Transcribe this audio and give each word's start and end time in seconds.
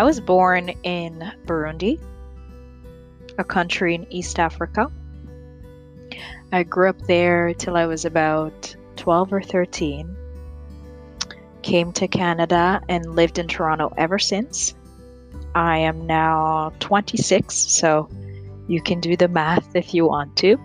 I 0.00 0.02
was 0.02 0.18
born 0.18 0.70
in 0.82 1.30
Burundi, 1.44 2.00
a 3.36 3.44
country 3.44 3.94
in 3.94 4.10
East 4.10 4.38
Africa. 4.38 4.90
I 6.50 6.62
grew 6.62 6.88
up 6.88 7.02
there 7.02 7.52
till 7.52 7.76
I 7.76 7.84
was 7.84 8.06
about 8.06 8.74
12 8.96 9.30
or 9.34 9.42
13. 9.42 10.16
Came 11.60 11.92
to 11.92 12.08
Canada 12.08 12.80
and 12.88 13.14
lived 13.14 13.38
in 13.38 13.46
Toronto 13.46 13.92
ever 13.98 14.18
since. 14.18 14.74
I 15.54 15.76
am 15.76 16.06
now 16.06 16.72
26, 16.80 17.54
so 17.54 18.08
you 18.68 18.80
can 18.80 19.00
do 19.00 19.18
the 19.18 19.28
math 19.28 19.76
if 19.76 19.92
you 19.92 20.06
want 20.06 20.34
to. 20.36 20.56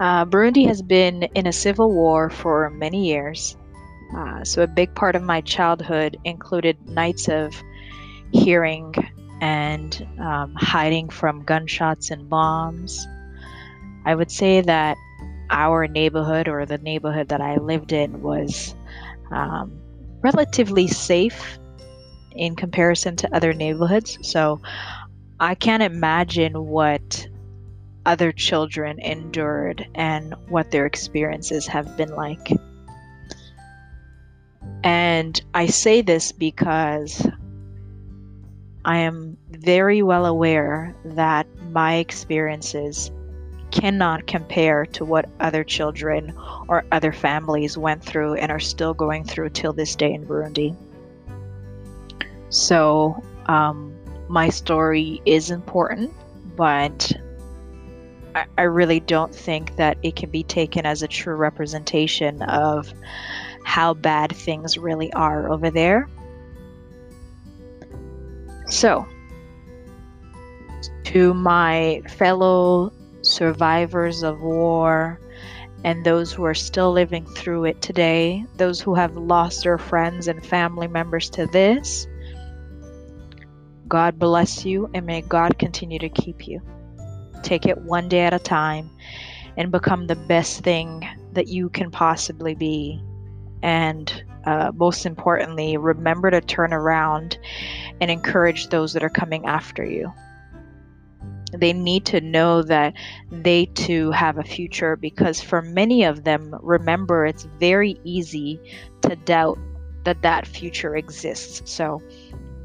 Uh, 0.00 0.24
Burundi 0.24 0.66
has 0.68 0.80
been 0.80 1.24
in 1.34 1.46
a 1.46 1.52
civil 1.52 1.92
war 1.92 2.30
for 2.30 2.70
many 2.70 3.08
years. 3.08 3.58
Uh, 4.14 4.42
so, 4.44 4.62
a 4.62 4.66
big 4.66 4.94
part 4.94 5.14
of 5.16 5.22
my 5.22 5.40
childhood 5.42 6.16
included 6.24 6.88
nights 6.88 7.28
of 7.28 7.54
hearing 8.32 8.94
and 9.40 10.06
um, 10.18 10.54
hiding 10.54 11.08
from 11.08 11.44
gunshots 11.44 12.10
and 12.10 12.28
bombs. 12.28 13.06
I 14.04 14.14
would 14.14 14.30
say 14.30 14.60
that 14.62 14.96
our 15.50 15.86
neighborhood 15.86 16.48
or 16.48 16.66
the 16.66 16.78
neighborhood 16.78 17.28
that 17.28 17.40
I 17.40 17.56
lived 17.56 17.92
in 17.92 18.22
was 18.22 18.74
um, 19.30 19.80
relatively 20.22 20.86
safe 20.86 21.58
in 22.32 22.56
comparison 22.56 23.16
to 23.16 23.34
other 23.34 23.52
neighborhoods. 23.52 24.18
So 24.22 24.60
I 25.40 25.54
can't 25.54 25.82
imagine 25.82 26.66
what 26.66 27.28
other 28.06 28.32
children 28.32 28.98
endured 29.00 29.86
and 29.94 30.34
what 30.48 30.70
their 30.70 30.86
experiences 30.86 31.66
have 31.66 31.96
been 31.96 32.14
like. 32.14 32.48
And 34.84 35.40
I 35.54 35.66
say 35.66 36.02
this 36.02 36.32
because 36.32 37.26
I 38.84 38.98
am 38.98 39.36
very 39.50 40.02
well 40.02 40.24
aware 40.26 40.94
that 41.04 41.46
my 41.70 41.96
experiences 41.96 43.10
cannot 43.70 44.26
compare 44.26 44.86
to 44.86 45.04
what 45.04 45.28
other 45.40 45.62
children 45.62 46.34
or 46.68 46.84
other 46.90 47.12
families 47.12 47.76
went 47.76 48.02
through 48.02 48.34
and 48.34 48.50
are 48.50 48.60
still 48.60 48.94
going 48.94 49.24
through 49.24 49.50
till 49.50 49.72
this 49.72 49.94
day 49.94 50.12
in 50.12 50.26
Burundi. 50.26 50.74
So, 52.50 53.22
um, 53.46 53.94
my 54.28 54.48
story 54.48 55.20
is 55.26 55.50
important, 55.50 56.12
but 56.56 57.12
I, 58.34 58.46
I 58.56 58.62
really 58.62 59.00
don't 59.00 59.34
think 59.34 59.76
that 59.76 59.98
it 60.02 60.16
can 60.16 60.30
be 60.30 60.42
taken 60.42 60.86
as 60.86 61.02
a 61.02 61.08
true 61.08 61.34
representation 61.34 62.42
of 62.42 62.92
how 63.64 63.94
bad 63.94 64.34
things 64.34 64.78
really 64.78 65.12
are 65.12 65.50
over 65.50 65.70
there. 65.70 66.08
So, 68.68 69.06
to 71.04 71.32
my 71.32 72.02
fellow 72.08 72.92
survivors 73.22 74.22
of 74.22 74.40
war 74.40 75.20
and 75.84 76.04
those 76.04 76.32
who 76.32 76.44
are 76.44 76.54
still 76.54 76.92
living 76.92 77.24
through 77.24 77.64
it 77.64 77.80
today, 77.80 78.44
those 78.56 78.80
who 78.80 78.94
have 78.94 79.16
lost 79.16 79.62
their 79.62 79.78
friends 79.78 80.28
and 80.28 80.44
family 80.44 80.86
members 80.86 81.30
to 81.30 81.46
this, 81.46 82.06
God 83.88 84.18
bless 84.18 84.66
you 84.66 84.90
and 84.92 85.06
may 85.06 85.22
God 85.22 85.58
continue 85.58 85.98
to 85.98 86.10
keep 86.10 86.46
you. 86.46 86.60
Take 87.42 87.64
it 87.64 87.78
one 87.78 88.08
day 88.08 88.20
at 88.20 88.34
a 88.34 88.38
time 88.38 88.90
and 89.56 89.72
become 89.72 90.06
the 90.06 90.16
best 90.16 90.60
thing 90.62 91.08
that 91.32 91.48
you 91.48 91.70
can 91.70 91.90
possibly 91.90 92.54
be. 92.54 93.02
And 93.62 94.24
uh, 94.44 94.72
most 94.74 95.06
importantly, 95.06 95.76
remember 95.76 96.30
to 96.30 96.40
turn 96.40 96.72
around 96.72 97.38
and 98.00 98.10
encourage 98.10 98.68
those 98.68 98.92
that 98.92 99.02
are 99.02 99.10
coming 99.10 99.46
after 99.46 99.84
you. 99.84 100.12
They 101.52 101.72
need 101.72 102.06
to 102.06 102.20
know 102.20 102.62
that 102.62 102.94
they 103.30 103.66
too 103.66 104.10
have 104.10 104.38
a 104.38 104.42
future 104.42 104.96
because 104.96 105.40
for 105.40 105.62
many 105.62 106.04
of 106.04 106.24
them, 106.24 106.54
remember, 106.60 107.24
it's 107.24 107.46
very 107.58 107.98
easy 108.04 108.60
to 109.02 109.16
doubt 109.16 109.58
that 110.04 110.22
that 110.22 110.46
future 110.46 110.96
exists. 110.96 111.70
So 111.70 112.02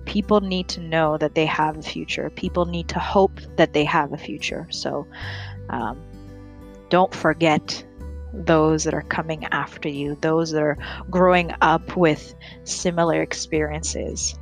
people 0.06 0.42
need 0.42 0.68
to 0.70 0.82
know 0.82 1.18
that 1.18 1.36
they 1.36 1.46
have 1.46 1.78
a 1.78 1.82
future. 1.82 2.30
People 2.30 2.66
need 2.66 2.90
to 2.90 3.00
hope 3.00 3.40
that 3.56 3.74
they 3.74 3.86
have 3.86 4.14
a 4.14 4.18
future. 4.18 4.68
So 4.70 5.08
um, 5.70 6.02
don't 6.90 7.14
forget 7.14 7.86
those 8.34 8.84
that 8.84 8.94
are 8.94 9.04
coming 9.04 9.46
after 9.46 9.88
you, 9.88 10.18
those 10.22 10.52
that 10.52 10.62
are 10.62 10.78
growing 11.10 11.54
up 11.62 11.96
with 11.96 12.34
similar 12.64 13.22
experiences. 13.22 14.36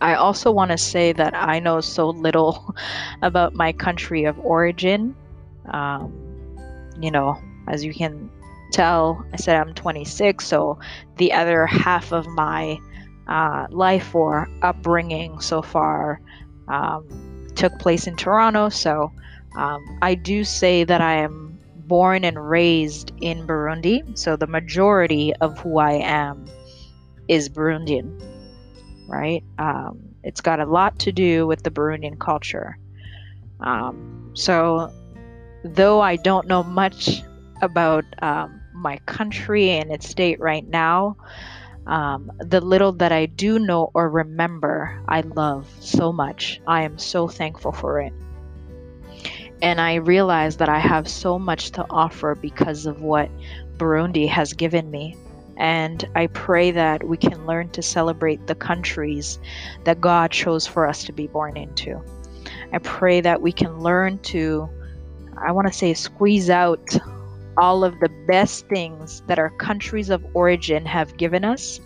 I 0.00 0.14
also 0.14 0.50
want 0.50 0.70
to 0.70 0.78
say 0.78 1.12
that 1.12 1.34
I 1.34 1.58
know 1.58 1.80
so 1.80 2.08
little 2.10 2.74
about 3.22 3.54
my 3.54 3.72
country 3.72 4.24
of 4.24 4.38
origin. 4.38 5.14
Um, 5.66 6.12
you 7.00 7.10
know, 7.10 7.38
as 7.66 7.84
you 7.84 7.92
can 7.92 8.30
tell, 8.72 9.24
I 9.32 9.36
said 9.36 9.56
I'm 9.56 9.74
26, 9.74 10.46
so 10.46 10.78
the 11.16 11.32
other 11.32 11.66
half 11.66 12.12
of 12.12 12.26
my 12.26 12.78
uh, 13.26 13.66
life 13.70 14.14
or 14.14 14.48
upbringing 14.62 15.40
so 15.40 15.62
far 15.62 16.20
um, 16.68 17.50
took 17.54 17.78
place 17.78 18.06
in 18.06 18.16
Toronto. 18.16 18.68
So 18.68 19.12
um, 19.56 19.98
I 20.00 20.14
do 20.14 20.44
say 20.44 20.84
that 20.84 21.00
I 21.00 21.16
am 21.16 21.47
born 21.88 22.24
and 22.24 22.48
raised 22.48 23.12
in 23.20 23.46
Burundi. 23.46 24.16
So 24.16 24.36
the 24.36 24.46
majority 24.46 25.34
of 25.40 25.58
who 25.58 25.78
I 25.78 25.94
am 25.94 26.46
is 27.26 27.48
Burundian, 27.48 28.20
right? 29.08 29.42
Um, 29.58 30.14
it's 30.22 30.40
got 30.40 30.60
a 30.60 30.66
lot 30.66 30.98
to 31.00 31.12
do 31.12 31.46
with 31.46 31.62
the 31.62 31.70
Burundian 31.70 32.18
culture. 32.18 32.78
Um, 33.60 34.30
so 34.34 34.92
though 35.64 36.00
I 36.00 36.16
don't 36.16 36.46
know 36.46 36.62
much 36.62 37.22
about 37.62 38.04
um, 38.22 38.60
my 38.72 38.98
country 39.06 39.70
and 39.70 39.90
its 39.90 40.08
state 40.08 40.38
right 40.40 40.66
now, 40.66 41.16
um, 41.86 42.30
the 42.38 42.60
little 42.60 42.92
that 42.92 43.12
I 43.12 43.26
do 43.26 43.58
know 43.58 43.90
or 43.94 44.10
remember, 44.10 45.02
I 45.08 45.22
love 45.22 45.66
so 45.80 46.12
much. 46.12 46.60
I 46.66 46.82
am 46.82 46.98
so 46.98 47.28
thankful 47.28 47.72
for 47.72 48.00
it. 48.00 48.12
And 49.60 49.80
I 49.80 49.96
realize 49.96 50.56
that 50.58 50.68
I 50.68 50.78
have 50.78 51.08
so 51.08 51.38
much 51.38 51.72
to 51.72 51.86
offer 51.90 52.34
because 52.34 52.86
of 52.86 53.00
what 53.00 53.28
Burundi 53.76 54.28
has 54.28 54.52
given 54.52 54.90
me. 54.90 55.16
And 55.56 56.08
I 56.14 56.28
pray 56.28 56.70
that 56.70 57.02
we 57.02 57.16
can 57.16 57.44
learn 57.44 57.68
to 57.70 57.82
celebrate 57.82 58.46
the 58.46 58.54
countries 58.54 59.40
that 59.84 60.00
God 60.00 60.30
chose 60.30 60.66
for 60.66 60.86
us 60.86 61.02
to 61.04 61.12
be 61.12 61.26
born 61.26 61.56
into. 61.56 62.00
I 62.72 62.78
pray 62.78 63.20
that 63.20 63.42
we 63.42 63.50
can 63.50 63.80
learn 63.80 64.18
to, 64.18 64.68
I 65.36 65.50
want 65.50 65.66
to 65.66 65.72
say, 65.72 65.94
squeeze 65.94 66.50
out 66.50 66.96
all 67.56 67.82
of 67.82 67.98
the 67.98 68.10
best 68.28 68.68
things 68.68 69.22
that 69.26 69.40
our 69.40 69.50
countries 69.50 70.10
of 70.10 70.24
origin 70.34 70.86
have 70.86 71.16
given 71.16 71.44
us 71.44 71.80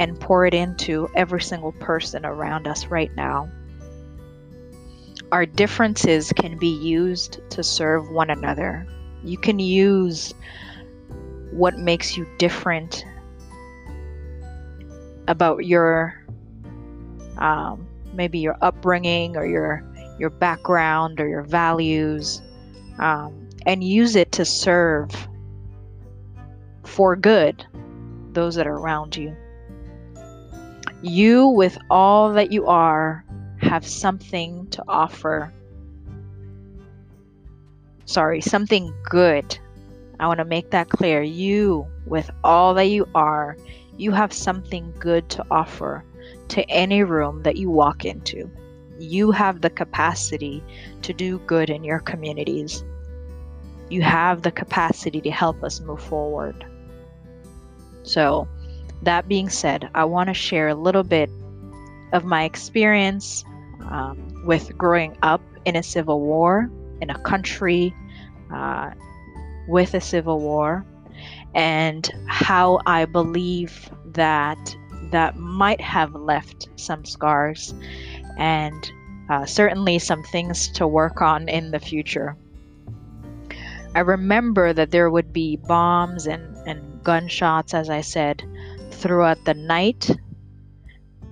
and 0.00 0.18
pour 0.18 0.46
it 0.46 0.54
into 0.54 1.08
every 1.14 1.40
single 1.40 1.72
person 1.72 2.26
around 2.26 2.66
us 2.66 2.86
right 2.86 3.14
now. 3.14 3.48
Our 5.30 5.44
differences 5.44 6.32
can 6.32 6.56
be 6.56 6.68
used 6.68 7.40
to 7.50 7.62
serve 7.62 8.10
one 8.10 8.30
another. 8.30 8.86
You 9.22 9.36
can 9.36 9.58
use 9.58 10.32
what 11.50 11.78
makes 11.78 12.16
you 12.16 12.26
different 12.38 13.04
about 15.26 15.66
your 15.66 16.24
um, 17.36 17.86
maybe 18.12 18.38
your 18.38 18.56
upbringing 18.62 19.36
or 19.36 19.46
your 19.46 19.84
your 20.18 20.30
background 20.30 21.20
or 21.20 21.28
your 21.28 21.42
values 21.42 22.42
um, 22.98 23.48
and 23.66 23.84
use 23.84 24.16
it 24.16 24.32
to 24.32 24.44
serve 24.44 25.10
for 26.84 27.14
good 27.14 27.64
those 28.32 28.54
that 28.56 28.66
are 28.66 28.76
around 28.76 29.16
you. 29.16 29.36
You, 31.02 31.48
with 31.48 31.78
all 31.90 32.32
that 32.32 32.50
you 32.50 32.66
are, 32.66 33.24
have 33.68 33.86
something 33.86 34.66
to 34.70 34.84
offer. 34.88 35.52
Sorry, 38.04 38.40
something 38.40 38.92
good. 39.04 39.58
I 40.18 40.26
want 40.26 40.38
to 40.38 40.44
make 40.44 40.70
that 40.70 40.88
clear. 40.88 41.22
You, 41.22 41.86
with 42.06 42.30
all 42.42 42.74
that 42.74 42.88
you 42.88 43.06
are, 43.14 43.56
you 43.96 44.12
have 44.12 44.32
something 44.32 44.92
good 44.98 45.28
to 45.30 45.44
offer 45.50 46.04
to 46.48 46.62
any 46.70 47.02
room 47.02 47.42
that 47.42 47.56
you 47.56 47.70
walk 47.70 48.04
into. 48.04 48.50
You 48.98 49.30
have 49.30 49.60
the 49.60 49.70
capacity 49.70 50.62
to 51.02 51.12
do 51.12 51.38
good 51.40 51.70
in 51.70 51.84
your 51.84 52.00
communities 52.00 52.82
you 53.90 54.02
have 54.02 54.42
the 54.42 54.50
capacity 54.50 55.20
to 55.22 55.30
help 55.30 55.62
us 55.62 55.80
move 55.80 56.02
forward. 56.02 56.64
So, 58.02 58.48
that 59.02 59.28
being 59.28 59.48
said, 59.48 59.88
I 59.94 60.04
want 60.04 60.28
to 60.28 60.34
share 60.34 60.68
a 60.68 60.74
little 60.74 61.04
bit 61.04 61.30
of 62.12 62.24
my 62.24 62.44
experience 62.44 63.44
um, 63.82 64.42
with 64.44 64.76
growing 64.76 65.16
up 65.22 65.40
in 65.64 65.76
a 65.76 65.82
civil 65.82 66.20
war, 66.20 66.70
in 67.00 67.10
a 67.10 67.18
country 67.20 67.94
uh, 68.52 68.90
with 69.66 69.94
a 69.94 70.00
civil 70.00 70.40
war, 70.40 70.84
and 71.54 72.10
how 72.26 72.80
I 72.86 73.04
believe 73.04 73.90
that 74.12 74.76
that 75.10 75.36
might 75.36 75.80
have 75.80 76.14
left 76.14 76.68
some 76.76 77.04
scars 77.04 77.74
and 78.36 78.92
uh, 79.30 79.44
certainly 79.44 79.98
some 79.98 80.22
things 80.22 80.68
to 80.68 80.86
work 80.86 81.20
on 81.20 81.48
in 81.48 81.70
the 81.70 81.78
future. 81.78 82.36
I 83.94 84.00
remember 84.00 84.72
that 84.72 84.90
there 84.90 85.10
would 85.10 85.32
be 85.32 85.56
bombs 85.56 86.26
and, 86.26 86.56
and 86.66 87.02
gunshots, 87.02 87.74
as 87.74 87.90
I 87.90 88.02
said, 88.02 88.42
throughout 88.90 89.44
the 89.44 89.54
night. 89.54 90.10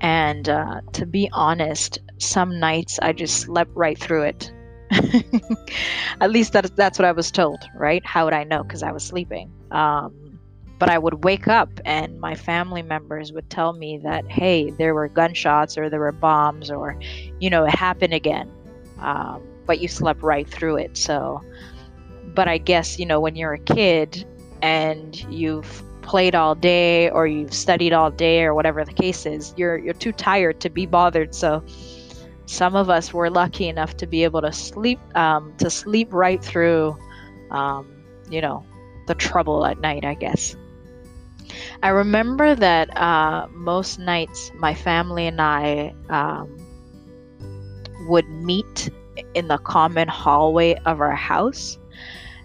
And 0.01 0.49
uh, 0.49 0.81
to 0.93 1.07
be 1.07 1.29
honest, 1.33 1.99
some 2.19 2.59
nights 2.59 2.99
I 3.01 3.13
just 3.13 3.41
slept 3.41 3.71
right 3.75 3.99
through 3.99 4.23
it. 4.23 4.53
At 6.21 6.31
least 6.31 6.53
that, 6.53 6.75
that's 6.77 6.99
what 6.99 7.05
I 7.05 7.13
was 7.13 7.31
told, 7.31 7.65
right? 7.75 8.05
How 8.05 8.25
would 8.25 8.35
I 8.35 8.45
know? 8.45 8.63
Because 8.63 8.83
I 8.83 8.93
was 8.93 9.05
sleeping. 9.05 9.51
Um, 9.71 10.39
but 10.79 10.91
I 10.91 10.99
would 10.99 11.25
wake 11.25 11.49
up 11.49 11.71
and 11.85 12.21
my 12.21 12.35
family 12.35 12.83
members 12.83 13.33
would 13.33 13.49
tell 13.49 13.73
me 13.73 13.99
that, 13.99 14.31
hey, 14.31 14.71
there 14.71 14.95
were 14.95 15.09
gunshots 15.09 15.79
or 15.79 15.89
there 15.89 16.01
were 16.01 16.13
bombs 16.13 16.71
or, 16.71 16.99
you 17.41 17.49
know, 17.49 17.65
it 17.65 17.75
happened 17.75 18.13
again. 18.13 18.51
Um, 19.01 19.43
but 19.65 19.81
you 19.81 19.89
slept 19.89 20.23
right 20.23 20.49
through 20.49 20.77
it. 20.77 20.97
So, 20.97 21.43
but 22.35 22.47
I 22.47 22.59
guess, 22.59 22.99
you 22.99 23.07
know, 23.07 23.21
when 23.21 23.37
you're 23.37 23.55
a 23.55 23.59
kid 23.59 24.27
and 24.63 25.17
you've 25.31 25.83
played 26.03 26.35
all 26.35 26.55
day 26.55 27.11
or 27.11 27.27
you've 27.27 27.53
studied 27.53 27.93
all 27.93 28.11
day 28.11 28.45
or 28.45 28.55
whatever 28.55 28.85
the 28.85 28.93
case 28.93 29.27
is, 29.27 29.55
you're 29.57 29.77
you're 29.79 29.95
too 29.95 30.13
tired 30.13 30.61
to 30.61 30.71
be 30.71 30.87
bothered. 30.87 31.35
So 31.35 31.65
some 32.47 32.75
of 32.77 32.89
us 32.89 33.13
were 33.13 33.29
lucky 33.29 33.69
enough 33.69 33.97
to 33.99 34.07
be 34.07 34.25
able 34.25 34.41
to 34.43 34.53
sleep 34.53 35.01
um, 35.17 35.55
to 35.59 35.69
sleep 35.69 36.13
right 36.13 36.43
through, 36.43 36.97
um, 37.51 38.05
you 38.31 38.41
know, 38.41 38.65
the 39.07 39.15
trouble 39.15 39.67
at 39.67 39.81
night. 39.81 40.05
I 40.05 40.15
guess. 40.15 40.57
I 41.83 41.89
remember 41.89 42.55
that 42.55 42.97
uh, 42.97 43.47
most 43.53 43.99
nights 43.99 44.51
my 44.57 44.75
family 44.75 45.27
and 45.27 45.41
I 45.41 45.95
um, 46.09 46.57
would 48.09 48.29
meet 48.29 48.91
in 49.35 49.49
the 49.49 49.59
common 49.59 50.09
hallway 50.09 50.75
of 50.87 51.01
our 51.01 51.15
house. 51.15 51.79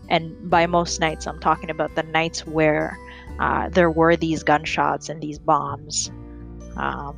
And 0.10 0.50
by 0.50 0.68
most 0.68 1.00
nights, 1.00 1.26
I'm 1.26 1.40
talking 1.40 1.70
about 1.70 1.96
the 1.96 2.04
nights 2.04 2.46
where 2.46 2.98
uh, 3.40 3.70
there 3.70 3.90
were 3.90 4.16
these 4.16 4.44
gunshots 4.44 5.10
and 5.10 5.22
these 5.22 5.40
bombs. 5.40 6.12
Um, 6.76 7.18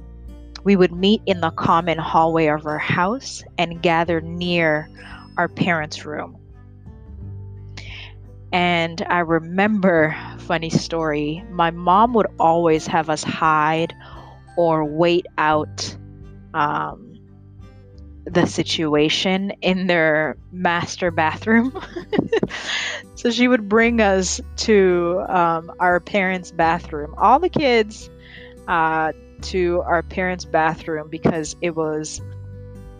we 0.63 0.75
would 0.75 0.91
meet 0.91 1.21
in 1.25 1.41
the 1.41 1.51
common 1.51 1.97
hallway 1.97 2.47
of 2.47 2.65
our 2.65 2.77
house 2.77 3.43
and 3.57 3.81
gather 3.81 4.21
near 4.21 4.89
our 5.37 5.47
parents' 5.47 6.05
room. 6.05 6.37
And 8.51 9.03
I 9.09 9.19
remember, 9.19 10.15
funny 10.39 10.69
story, 10.69 11.43
my 11.49 11.71
mom 11.71 12.13
would 12.13 12.27
always 12.39 12.85
have 12.85 13.09
us 13.09 13.23
hide 13.23 13.95
or 14.55 14.85
wait 14.85 15.25
out 15.39 15.97
um, 16.53 17.13
the 18.25 18.45
situation 18.45 19.51
in 19.61 19.87
their 19.87 20.37
master 20.51 21.09
bathroom. 21.09 21.77
so 23.15 23.31
she 23.31 23.47
would 23.47 23.67
bring 23.67 23.99
us 23.99 24.39
to 24.57 25.25
um, 25.27 25.71
our 25.79 25.99
parents' 25.99 26.51
bathroom, 26.51 27.15
all 27.17 27.39
the 27.39 27.49
kids 27.49 28.11
uh, 28.67 29.11
to 29.43 29.81
our 29.85 30.03
parents' 30.03 30.45
bathroom 30.45 31.09
because 31.09 31.55
it 31.61 31.75
was, 31.75 32.21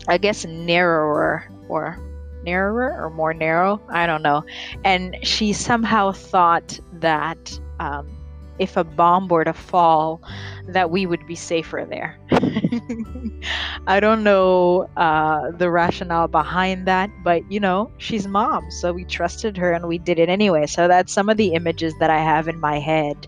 I 0.08 0.18
guess, 0.18 0.44
narrower 0.44 1.44
or 1.68 1.98
narrower 2.42 3.02
or 3.02 3.10
more 3.10 3.34
narrow. 3.34 3.80
I 3.88 4.06
don't 4.06 4.22
know. 4.22 4.44
And 4.84 5.16
she 5.22 5.52
somehow 5.52 6.12
thought 6.12 6.78
that 6.92 7.58
um, 7.80 8.18
if 8.58 8.76
a 8.76 8.84
bomb 8.84 9.28
were 9.28 9.44
to 9.44 9.52
fall, 9.52 10.22
that 10.68 10.90
we 10.90 11.06
would 11.06 11.26
be 11.26 11.34
safer 11.34 11.86
there. 11.88 12.18
I 13.86 14.00
don't 14.00 14.22
know 14.22 14.88
uh, 14.96 15.50
the 15.52 15.70
rationale 15.70 16.28
behind 16.28 16.86
that, 16.86 17.10
but 17.24 17.42
you 17.50 17.60
know, 17.60 17.92
she's 17.98 18.26
mom, 18.26 18.70
so 18.70 18.92
we 18.92 19.04
trusted 19.04 19.56
her 19.56 19.72
and 19.72 19.86
we 19.88 19.98
did 19.98 20.18
it 20.18 20.28
anyway. 20.28 20.66
So 20.66 20.88
that's 20.88 21.12
some 21.12 21.28
of 21.28 21.36
the 21.36 21.54
images 21.54 21.94
that 22.00 22.10
I 22.10 22.18
have 22.18 22.48
in 22.48 22.60
my 22.60 22.78
head 22.78 23.26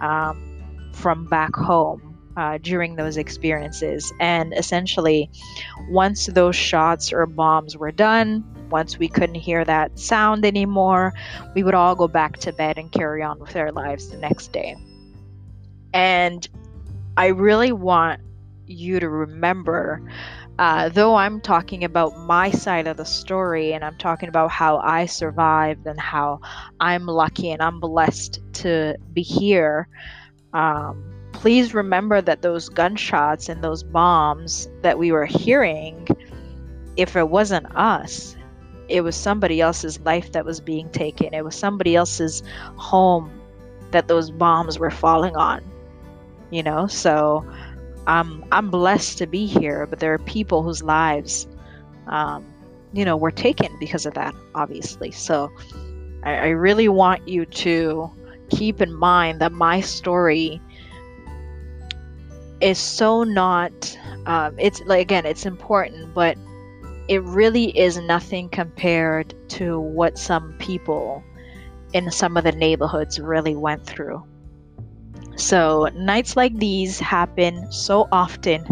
um, 0.00 0.44
from 0.92 1.26
back 1.28 1.54
home. 1.56 2.11
Uh, 2.34 2.56
during 2.62 2.96
those 2.96 3.18
experiences. 3.18 4.10
And 4.18 4.54
essentially, 4.54 5.30
once 5.90 6.26
those 6.26 6.56
shots 6.56 7.12
or 7.12 7.26
bombs 7.26 7.76
were 7.76 7.92
done, 7.92 8.42
once 8.70 8.98
we 8.98 9.06
couldn't 9.06 9.34
hear 9.34 9.66
that 9.66 9.98
sound 9.98 10.46
anymore, 10.46 11.12
we 11.54 11.62
would 11.62 11.74
all 11.74 11.94
go 11.94 12.08
back 12.08 12.38
to 12.38 12.52
bed 12.54 12.78
and 12.78 12.90
carry 12.90 13.22
on 13.22 13.38
with 13.38 13.54
our 13.54 13.70
lives 13.70 14.08
the 14.08 14.16
next 14.16 14.50
day. 14.50 14.74
And 15.92 16.48
I 17.18 17.26
really 17.26 17.72
want 17.72 18.22
you 18.66 18.98
to 18.98 19.10
remember, 19.10 20.02
uh, 20.58 20.88
though 20.88 21.14
I'm 21.14 21.40
talking 21.40 21.84
about 21.84 22.16
my 22.16 22.50
side 22.50 22.86
of 22.86 22.96
the 22.96 23.04
story 23.04 23.74
and 23.74 23.84
I'm 23.84 23.98
talking 23.98 24.30
about 24.30 24.50
how 24.50 24.78
I 24.78 25.04
survived 25.04 25.86
and 25.86 26.00
how 26.00 26.40
I'm 26.80 27.04
lucky 27.04 27.50
and 27.50 27.60
I'm 27.60 27.78
blessed 27.78 28.40
to 28.54 28.96
be 29.12 29.22
here. 29.22 29.86
Um, 30.54 31.11
please 31.42 31.74
remember 31.74 32.20
that 32.20 32.40
those 32.40 32.68
gunshots 32.68 33.48
and 33.48 33.64
those 33.64 33.82
bombs 33.82 34.68
that 34.82 34.96
we 34.96 35.10
were 35.10 35.26
hearing, 35.26 36.06
if 36.96 37.16
it 37.16 37.28
wasn't 37.28 37.66
us, 37.74 38.36
it 38.88 39.00
was 39.00 39.16
somebody 39.16 39.60
else's 39.60 39.98
life 40.02 40.30
that 40.30 40.44
was 40.44 40.60
being 40.60 40.88
taken. 40.90 41.34
It 41.34 41.44
was 41.44 41.56
somebody 41.56 41.96
else's 41.96 42.44
home 42.76 43.28
that 43.90 44.06
those 44.06 44.30
bombs 44.30 44.78
were 44.78 44.92
falling 44.92 45.34
on. 45.34 45.64
You 46.52 46.62
know, 46.62 46.86
so 46.86 47.44
I'm 48.06 48.44
I'm 48.52 48.70
blessed 48.70 49.18
to 49.18 49.26
be 49.26 49.44
here, 49.44 49.88
but 49.88 49.98
there 49.98 50.14
are 50.14 50.18
people 50.18 50.62
whose 50.62 50.80
lives, 50.80 51.48
um, 52.06 52.46
you 52.92 53.04
know, 53.04 53.16
were 53.16 53.32
taken 53.32 53.76
because 53.80 54.06
of 54.06 54.14
that. 54.14 54.32
Obviously, 54.54 55.10
so 55.10 55.50
I, 56.22 56.34
I 56.34 56.48
really 56.50 56.88
want 56.88 57.26
you 57.26 57.46
to 57.46 58.08
keep 58.48 58.80
in 58.80 58.94
mind 58.94 59.40
that 59.40 59.50
my 59.50 59.80
story 59.80 60.60
is 62.62 62.78
so 62.78 63.24
not. 63.24 63.98
Um, 64.26 64.54
it's 64.58 64.80
like 64.82 65.02
again, 65.02 65.26
it's 65.26 65.46
important, 65.46 66.14
but 66.14 66.38
it 67.08 67.22
really 67.24 67.76
is 67.76 67.98
nothing 67.98 68.48
compared 68.48 69.34
to 69.50 69.80
what 69.80 70.16
some 70.16 70.54
people 70.58 71.22
in 71.92 72.10
some 72.10 72.36
of 72.36 72.44
the 72.44 72.52
neighborhoods 72.52 73.18
really 73.20 73.56
went 73.56 73.84
through. 73.84 74.22
So, 75.36 75.88
nights 75.94 76.36
like 76.36 76.56
these 76.58 77.00
happen 77.00 77.70
so 77.72 78.08
often 78.12 78.66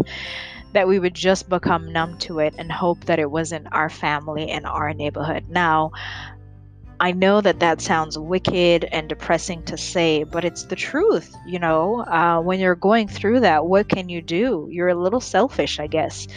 that 0.73 0.87
we 0.87 0.99
would 0.99 1.13
just 1.13 1.49
become 1.49 1.91
numb 1.91 2.17
to 2.19 2.39
it 2.39 2.55
and 2.57 2.71
hope 2.71 3.05
that 3.05 3.19
it 3.19 3.29
wasn't 3.29 3.67
our 3.73 3.89
family 3.89 4.49
and 4.49 4.65
our 4.65 4.93
neighborhood. 4.93 5.45
Now, 5.49 5.91
I 7.01 7.13
know 7.13 7.41
that 7.41 7.59
that 7.61 7.81
sounds 7.81 8.15
wicked 8.19 8.85
and 8.91 9.09
depressing 9.09 9.63
to 9.63 9.75
say, 9.75 10.23
but 10.23 10.45
it's 10.45 10.65
the 10.65 10.75
truth. 10.75 11.35
You 11.47 11.57
know, 11.57 12.05
uh, 12.05 12.39
when 12.41 12.59
you're 12.59 12.75
going 12.75 13.07
through 13.07 13.39
that, 13.39 13.65
what 13.65 13.89
can 13.89 14.07
you 14.07 14.21
do? 14.21 14.67
You're 14.69 14.89
a 14.89 14.93
little 14.93 15.19
selfish, 15.19 15.79
I 15.79 15.87
guess. 15.87 16.27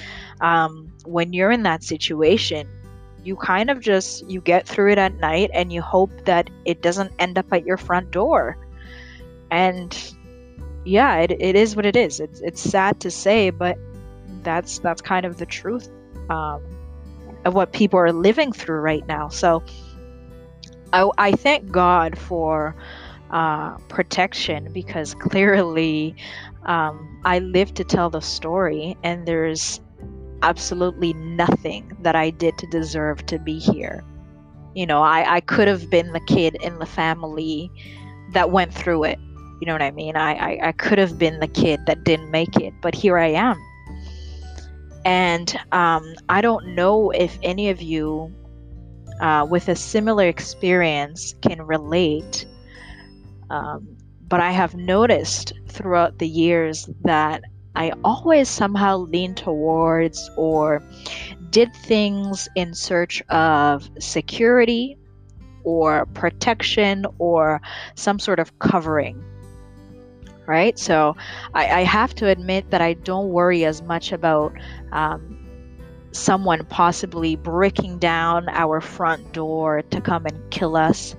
Um, 0.41 0.91
when 1.05 1.35
you're 1.35 1.51
in 1.51 1.65
that 1.65 1.85
situation, 1.85 2.67
you 3.23 3.37
kind 3.37 3.69
of 3.69 3.81
just 3.81 4.27
you 4.29 4.41
get 4.41 4.67
through 4.67 4.93
it 4.93 4.99
at 4.99 5.15
night 5.17 5.51
and 5.53 5.71
you 5.71 5.83
hope 5.83 6.11
that 6.25 6.49
it 6.65 6.81
doesn't 6.81 7.13
end 7.19 7.37
up 7.37 7.53
at 7.53 7.67
your 7.67 7.77
front 7.77 8.11
door. 8.11 8.57
And 9.51 9.95
yeah, 10.87 11.19
it, 11.19 11.31
it 11.31 11.57
is 11.57 11.77
what 11.77 11.85
it 11.85 11.95
is. 11.95 12.21
It's 12.21 12.41
it's 12.41 12.63
sad 12.63 13.01
to 13.01 13.11
say, 13.11 13.51
but 13.51 13.77
that's 14.43 14.79
that's 14.79 15.03
kind 15.03 15.27
of 15.27 15.37
the 15.37 15.47
truth 15.47 15.91
um, 16.31 16.63
of 17.45 17.53
what 17.53 17.75
people 17.75 17.99
are 17.99 18.13
living 18.13 18.51
through 18.51 18.81
right 18.81 19.07
now. 19.07 19.29
So 19.29 19.63
I, 20.95 21.11
I 21.19 21.33
thank 21.33 21.73
God 21.73 22.17
for 22.17 22.77
uh, 23.33 23.77
protection 23.89 24.73
because 24.73 25.13
clearly 25.15 26.15
um, 26.67 27.21
I 27.25 27.41
live 27.41 27.75
to 27.75 27.85
tell 27.85 28.11
the 28.11 28.21
story, 28.21 28.97
and 29.03 29.27
there's 29.27 29.81
absolutely 30.43 31.13
nothing 31.15 31.97
that 32.03 32.15
I 32.15 32.31
did 32.31 32.57
to 32.59 32.67
deserve 32.69 33.27
to 33.27 33.41
be 33.41 33.59
here. 33.59 34.05
You 34.77 34.87
know, 34.87 35.03
I, 35.03 35.37
I 35.37 35.41
could 35.41 35.67
have 35.67 35.91
been 35.91 36.13
the 36.13 36.21
kid 36.29 36.57
in 36.63 36.79
the 36.79 36.87
family 36.87 37.73
that 38.33 38.53
went 38.53 38.73
through 38.73 39.05
it. 39.05 39.19
You 39.61 39.67
know 39.67 39.73
what 39.73 39.83
I 39.83 39.91
mean? 39.91 40.15
I, 40.17 40.35
I, 40.35 40.69
I 40.69 40.73
could 40.73 40.99
have 40.99 41.19
been 41.19 41.41
the 41.41 41.49
kid 41.49 41.81
that 41.87 42.05
didn't 42.05 42.31
make 42.31 42.57
it, 42.59 42.73
but 42.81 42.95
here 42.95 43.19
I 43.19 43.31
am. 43.31 43.61
And 45.05 45.59
um, 45.73 46.15
I 46.29 46.41
don't 46.41 46.77
know 46.77 47.11
if 47.11 47.37
any 47.43 47.71
of 47.71 47.83
you 47.83 48.33
uh, 49.21 49.47
with 49.49 49.69
a 49.69 49.77
similar 49.77 50.27
experience 50.27 51.35
can 51.43 51.63
relate. 51.63 52.47
Um, 53.51 53.97
but 54.27 54.41
I 54.41 54.51
have 54.51 54.75
noticed 54.75 55.53
throughout 55.69 56.19
the 56.19 56.29
years 56.29 56.89
that 57.03 57.43
I 57.77 57.93
always 58.05 58.49
somehow 58.49 58.99
lean 58.99 59.35
towards 59.35 60.31
or 60.37 60.83
did 61.51 61.75
things 61.75 62.49
in 62.55 62.75
search 62.75 63.23
of 63.29 63.89
security 63.99 64.97
or 65.65 66.07
protection 66.07 67.07
or 67.19 67.61
some 67.95 68.19
sort 68.19 68.39
of 68.39 68.59
covering. 68.59 69.23
right? 70.47 70.79
So 70.79 71.17
I, 71.55 71.81
I 71.81 71.83
have 71.83 72.15
to 72.17 72.29
admit 72.29 72.71
that 72.71 72.81
I 72.81 72.95
don't 72.95 73.29
worry 73.29 73.65
as 73.65 73.83
much 73.83 74.13
about 74.13 74.53
um, 74.93 75.44
someone 76.15 76.65
possibly 76.67 77.35
breaking 77.37 77.99
down 77.99 78.49
our 78.51 78.81
front 78.81 79.33
door 79.33 79.83
to 79.83 80.01
come 80.01 80.25
and 80.27 80.51
kill 80.51 80.77
us. 80.77 81.17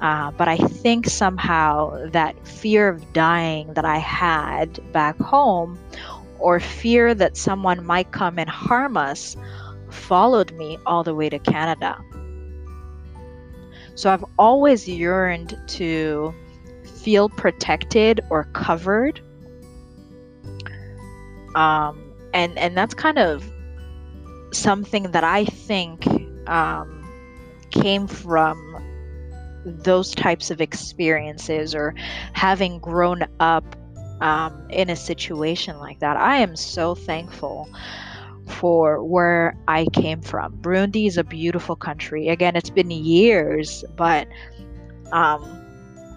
Uh, 0.00 0.30
but 0.32 0.48
I 0.48 0.58
think 0.58 1.06
somehow 1.06 2.08
that 2.10 2.46
fear 2.46 2.88
of 2.88 3.12
dying 3.14 3.72
that 3.74 3.84
I 3.84 3.98
had 3.98 4.92
back 4.92 5.18
home, 5.18 5.78
or 6.38 6.60
fear 6.60 7.14
that 7.14 7.36
someone 7.38 7.86
might 7.86 8.12
come 8.12 8.38
and 8.38 8.50
harm 8.50 8.98
us, 8.98 9.34
followed 9.88 10.52
me 10.52 10.76
all 10.84 11.02
the 11.02 11.14
way 11.14 11.30
to 11.30 11.38
Canada. 11.38 11.98
So 13.94 14.10
I've 14.10 14.24
always 14.38 14.86
yearned 14.86 15.56
to 15.68 16.34
feel 16.84 17.28
protected 17.30 18.20
or 18.28 18.44
covered. 18.52 19.20
Um, 21.54 22.12
and 22.34 22.58
and 22.58 22.76
that's 22.76 22.92
kind 22.92 23.18
of 23.18 23.48
something 24.54 25.10
that 25.12 25.24
I 25.24 25.44
think 25.44 26.06
um, 26.48 27.04
came 27.70 28.06
from 28.06 28.82
those 29.64 30.10
types 30.14 30.50
of 30.50 30.60
experiences 30.60 31.74
or 31.74 31.94
having 32.32 32.78
grown 32.78 33.24
up 33.40 33.64
um, 34.20 34.66
in 34.70 34.90
a 34.90 34.96
situation 34.96 35.78
like 35.78 36.00
that. 36.00 36.16
I 36.16 36.36
am 36.36 36.56
so 36.56 36.94
thankful 36.94 37.68
for 38.46 39.02
where 39.02 39.56
I 39.66 39.86
came 39.92 40.20
from. 40.20 40.56
Burundi 40.58 41.06
is 41.06 41.16
a 41.16 41.24
beautiful 41.24 41.76
country. 41.76 42.28
Again, 42.28 42.56
it's 42.56 42.70
been 42.70 42.90
years, 42.90 43.84
but 43.96 44.28
um, 45.12 45.64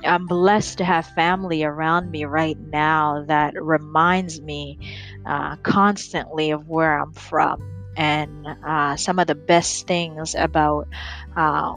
I'm 0.04 0.28
blessed 0.28 0.78
to 0.80 0.86
have 0.86 1.06
family 1.08 1.64
around 1.64 2.12
me 2.12 2.26
right 2.26 2.60
now 2.60 3.24
that 3.28 3.54
reminds 3.62 4.42
me 4.42 4.78
uh, 5.26 5.56
constantly 5.58 6.52
of 6.52 6.68
where 6.68 7.00
I'm 7.00 7.14
from 7.14 7.77
and 7.98 8.48
uh, 8.64 8.96
some 8.96 9.20
of 9.20 9.28
the 9.28 9.36
best 9.36 9.88
things 9.88 10.36
about 10.36 10.88
uh, 11.36 11.76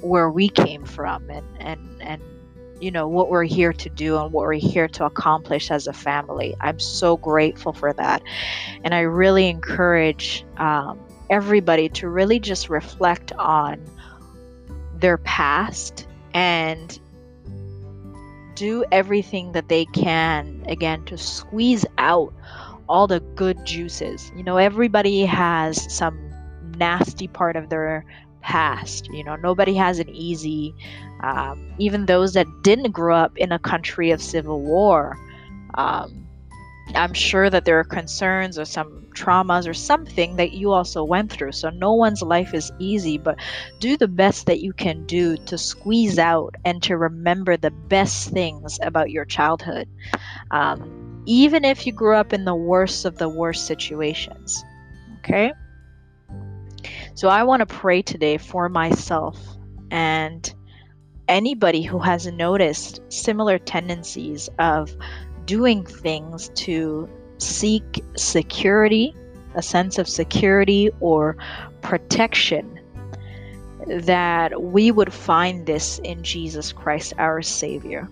where 0.00 0.30
we 0.30 0.48
came 0.48 0.84
from 0.84 1.28
and, 1.28 1.44
and, 1.58 2.00
and 2.00 2.22
you 2.80 2.90
know 2.90 3.08
what 3.08 3.30
we're 3.30 3.44
here 3.44 3.72
to 3.72 3.88
do 3.88 4.18
and 4.18 4.32
what 4.32 4.42
we're 4.42 4.52
here 4.52 4.86
to 4.86 5.04
accomplish 5.04 5.70
as 5.70 5.86
a 5.86 5.92
family. 5.92 6.54
I'm 6.60 6.78
so 6.78 7.16
grateful 7.16 7.72
for 7.72 7.92
that, 7.94 8.22
and 8.84 8.94
I 8.94 9.00
really 9.00 9.48
encourage 9.48 10.44
um, 10.58 11.00
everybody 11.30 11.88
to 11.90 12.08
really 12.08 12.38
just 12.38 12.68
reflect 12.68 13.32
on 13.32 13.84
their 14.94 15.18
past 15.18 16.06
and 16.34 16.98
do 18.54 18.84
everything 18.92 19.52
that 19.52 19.68
they 19.68 19.84
can 19.86 20.64
again 20.66 21.04
to 21.04 21.16
squeeze 21.16 21.86
out 21.98 22.32
all 22.88 23.06
the 23.06 23.20
good 23.20 23.64
juices. 23.64 24.30
You 24.36 24.42
know, 24.42 24.56
everybody 24.56 25.24
has 25.24 25.92
some 25.92 26.30
nasty 26.76 27.28
part 27.28 27.56
of 27.56 27.68
their 27.68 28.04
past. 28.40 29.08
You 29.12 29.24
know, 29.24 29.36
nobody 29.36 29.74
has 29.74 29.98
an 29.98 30.08
easy, 30.10 30.74
um, 31.22 31.72
even 31.78 32.06
those 32.06 32.34
that 32.34 32.46
didn't 32.62 32.92
grow 32.92 33.16
up 33.16 33.36
in 33.36 33.52
a 33.52 33.58
country 33.58 34.10
of 34.10 34.22
civil 34.22 34.60
war. 34.60 35.16
Um, 35.74 36.26
I'm 36.94 37.14
sure 37.14 37.50
that 37.50 37.64
there 37.64 37.80
are 37.80 37.84
concerns 37.84 38.58
or 38.58 38.64
some 38.64 39.06
traumas 39.16 39.66
or 39.66 39.74
something 39.74 40.36
that 40.36 40.52
you 40.52 40.70
also 40.70 41.02
went 41.02 41.32
through. 41.32 41.52
So 41.52 41.70
no 41.70 41.94
one's 41.94 42.22
life 42.22 42.54
is 42.54 42.70
easy, 42.78 43.18
but 43.18 43.38
do 43.80 43.96
the 43.96 44.06
best 44.06 44.46
that 44.46 44.60
you 44.60 44.72
can 44.72 45.04
do 45.06 45.36
to 45.36 45.58
squeeze 45.58 46.18
out 46.18 46.54
and 46.64 46.80
to 46.84 46.96
remember 46.96 47.56
the 47.56 47.72
best 47.72 48.30
things 48.30 48.78
about 48.82 49.10
your 49.10 49.24
childhood. 49.24 49.88
Um, 50.52 51.05
even 51.26 51.64
if 51.64 51.86
you 51.86 51.92
grew 51.92 52.14
up 52.14 52.32
in 52.32 52.44
the 52.44 52.54
worst 52.54 53.04
of 53.04 53.18
the 53.18 53.28
worst 53.28 53.66
situations. 53.66 54.64
Okay? 55.18 55.52
So 57.14 57.28
I 57.28 57.42
want 57.42 57.60
to 57.60 57.66
pray 57.66 58.02
today 58.02 58.38
for 58.38 58.68
myself 58.68 59.38
and 59.90 60.52
anybody 61.28 61.82
who 61.82 61.98
has 61.98 62.26
noticed 62.26 63.00
similar 63.08 63.58
tendencies 63.58 64.48
of 64.58 64.94
doing 65.44 65.84
things 65.84 66.50
to 66.54 67.08
seek 67.38 68.02
security, 68.16 69.14
a 69.54 69.62
sense 69.62 69.98
of 69.98 70.08
security 70.08 70.90
or 71.00 71.36
protection, 71.82 72.80
that 73.86 74.62
we 74.62 74.90
would 74.90 75.12
find 75.12 75.66
this 75.66 75.98
in 76.00 76.22
Jesus 76.22 76.72
Christ, 76.72 77.12
our 77.18 77.42
Savior. 77.42 78.08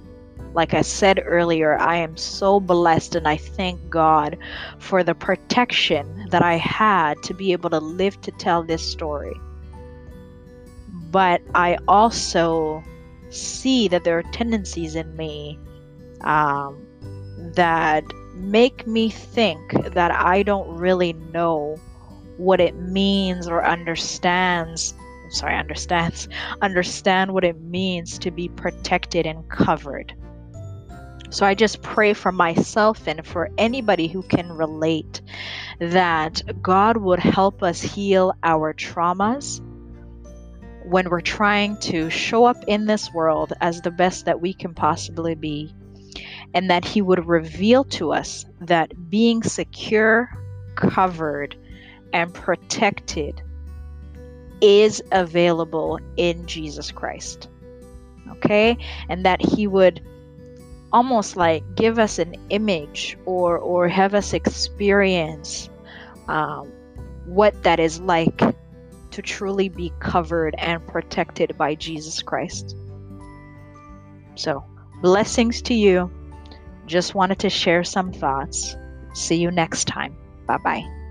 Like 0.55 0.73
I 0.73 0.83
said 0.83 1.21
earlier, 1.25 1.77
I 1.79 1.97
am 1.97 2.17
so 2.17 2.61
blessed 2.61 3.17
and 3.17 3.27
I 3.27 3.37
thank 3.37 3.91
God 3.91 4.39
for 4.79 5.03
the 5.03 5.15
protection 5.15 6.29
that 6.31 6.43
I 6.43 6.55
had 6.55 7.21
to 7.25 7.35
be 7.35 7.51
able 7.51 7.71
to 7.71 7.81
live 7.81 8.21
to 8.21 8.31
tell 8.31 8.63
this 8.63 8.89
story. 8.89 9.35
But 11.11 11.43
I 11.57 11.77
also 11.89 12.85
see 13.31 13.89
that 13.89 14.05
there 14.05 14.17
are 14.17 14.23
tendencies 14.23 14.95
in 14.95 15.17
me 15.17 15.59
um, 16.21 16.87
that 17.55 18.05
make 18.35 18.87
me 18.87 19.11
think 19.11 19.73
that 19.95 20.13
I 20.13 20.45
don't 20.45 20.77
really 20.77 21.15
know 21.15 21.81
what 22.37 22.61
it 22.61 22.77
means 22.77 23.49
or 23.49 23.65
understands 23.65 24.95
sorry 25.31 25.57
understands 25.57 26.29
understand 26.63 27.33
what 27.33 27.45
it 27.45 27.61
means 27.61 28.19
to 28.19 28.31
be 28.31 28.49
protected 28.49 29.25
and 29.25 29.49
covered 29.49 30.15
so 31.35 31.45
I 31.45 31.55
just 31.55 31.83
pray 31.83 32.13
for 32.13 32.31
myself 32.31 33.09
and 33.09 33.27
for 33.27 33.51
anybody 33.59 34.07
who 34.07 34.23
can 34.23 34.53
relate 34.53 35.21
that 35.81 36.41
God 36.63 36.97
would 36.97 37.19
help 37.19 37.61
us 37.61 37.83
heal 37.83 38.35
our 38.45 38.73
traumas 38.73 39.61
when 40.85 41.11
we're 41.11 41.21
trying 41.21 41.77
to 41.79 42.09
show 42.09 42.45
up 42.45 42.63
in 42.69 42.87
this 42.87 43.13
world 43.13 43.53
as 43.61 43.81
the 43.81 43.91
best 43.91 44.27
that 44.27 44.41
we 44.41 44.55
can 44.55 44.75
possibly 44.75 45.35
be 45.35 45.75
and 46.55 46.71
that 46.71 46.85
He 46.85 47.03
would 47.03 47.27
reveal 47.27 47.83
to 47.85 48.13
us 48.13 48.47
that 48.61 49.11
being 49.11 49.43
secure, 49.43 50.31
covered, 50.77 51.57
and 52.13 52.33
protected 52.33 53.43
is 54.61 55.03
available 55.11 55.99
in 56.17 56.47
Jesus 56.47 56.93
Christ. 56.93 57.49
Okay? 58.31 58.79
And 59.09 59.25
that 59.25 59.43
He 59.45 59.67
would 59.67 60.01
almost 60.95 61.37
like 61.37 61.63
give 61.75 61.99
us 61.99 62.21
an 62.21 62.37
image 62.51 63.19
or, 63.27 63.59
or 63.59 63.89
have 63.89 64.15
us 64.15 64.33
experience 64.33 65.69
um, 66.29 66.73
what 67.27 67.61
that 67.65 67.81
is 67.81 68.01
like 68.01 68.39
to 69.11 69.21
truly 69.21 69.69
be 69.69 69.93
covered 69.99 70.55
and 70.57 70.87
protected 70.87 71.59
by 71.59 71.75
Jesus 71.75 72.23
Christ. 72.23 72.77
So, 74.37 74.65
blessings 75.03 75.63
to 75.63 75.75
you. 75.75 76.11
Just 76.87 77.15
wanted 77.15 77.41
to 77.41 77.51
share 77.51 77.83
some 77.83 78.13
thoughts. 78.13 78.77
See 79.15 79.37
you 79.37 79.51
next 79.51 79.87
time. 79.87 80.17
Bye 80.47 80.59
bye. 80.59 81.04